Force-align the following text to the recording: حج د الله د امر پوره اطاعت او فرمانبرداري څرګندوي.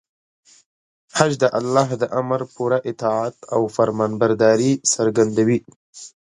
حج 1.17 1.31
د 1.43 1.45
الله 1.59 1.89
د 2.01 2.03
امر 2.19 2.41
پوره 2.55 2.79
اطاعت 2.91 3.35
او 3.53 3.61
فرمانبرداري 3.75 4.71
څرګندوي. 4.93 5.59